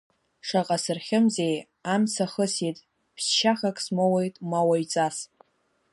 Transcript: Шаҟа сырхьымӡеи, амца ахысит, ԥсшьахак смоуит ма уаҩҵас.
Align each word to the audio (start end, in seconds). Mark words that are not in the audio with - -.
Шаҟа 0.47 0.77
сырхьымӡеи, 0.83 1.55
амца 1.93 2.25
ахысит, 2.29 2.77
ԥсшьахак 3.15 3.77
смоуит 3.85 4.35
ма 4.49 4.61
уаҩҵас. 4.67 5.17